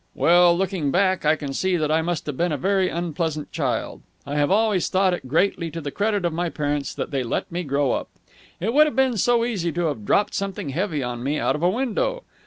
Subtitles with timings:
[0.15, 4.01] "Well, looking back, I can see that I must have been a very unpleasant child.
[4.25, 7.51] I have always thought it greatly to the credit of my parents that they let
[7.51, 8.07] me grow up.
[8.59, 11.61] It would have been so easy to have dropped something heavy on me out of
[11.61, 12.23] a window.